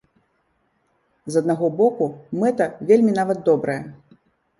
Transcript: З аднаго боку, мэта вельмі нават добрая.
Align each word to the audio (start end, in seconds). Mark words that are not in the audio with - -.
З 1.35 1.43
аднаго 1.43 1.67
боку, 1.81 2.07
мэта 2.45 2.67
вельмі 2.93 3.13
нават 3.19 3.43
добрая. 3.51 3.77